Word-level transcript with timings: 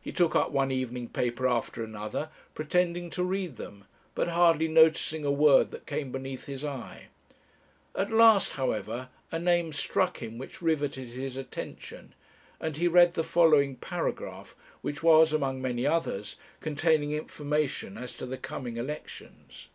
He 0.00 0.10
took 0.10 0.34
up 0.34 0.50
one 0.50 0.72
evening 0.72 1.10
paper 1.10 1.46
after 1.46 1.84
another, 1.84 2.30
pretending 2.54 3.08
to 3.10 3.22
read 3.22 3.54
them, 3.54 3.84
but 4.16 4.26
hardly 4.26 4.66
noticing 4.66 5.24
a 5.24 5.30
word 5.30 5.70
that 5.70 5.86
came 5.86 6.10
beneath 6.10 6.46
his 6.46 6.64
eye: 6.64 7.04
at 7.94 8.10
last, 8.10 8.54
however, 8.54 9.10
a 9.30 9.38
name 9.38 9.72
struck 9.72 10.20
him 10.20 10.38
which 10.38 10.60
riveted 10.60 11.10
his 11.10 11.36
attention, 11.36 12.16
and 12.58 12.78
he 12.78 12.88
read 12.88 13.14
the 13.14 13.22
following 13.22 13.76
paragraph, 13.76 14.56
which 14.82 15.04
was 15.04 15.32
among 15.32 15.62
many 15.62 15.86
others, 15.86 16.34
containing 16.60 17.12
information 17.12 17.96
as 17.96 18.12
to 18.14 18.26
the 18.26 18.38
coming 18.38 18.76
elections. 18.76 19.68